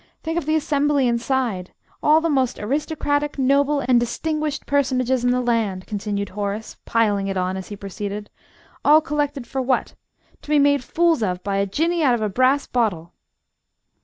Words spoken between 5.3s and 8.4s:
land," continued Horace, piling it on as he proceeded;